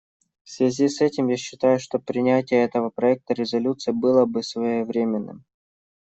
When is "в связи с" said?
0.43-0.99